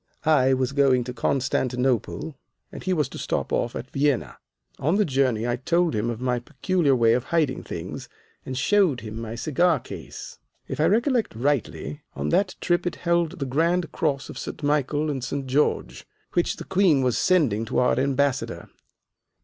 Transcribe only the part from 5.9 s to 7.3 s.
him of my peculiar way of